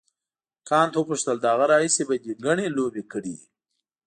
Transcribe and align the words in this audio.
کانت 0.69 0.93
وپوښتل 0.95 1.37
له 1.43 1.47
هغه 1.53 1.65
راهیسې 1.71 2.03
به 2.07 2.15
دې 2.23 2.33
ګڼې 2.45 2.67
لوبې 2.77 3.03
کړې 3.11 3.33
وي. 3.39 3.47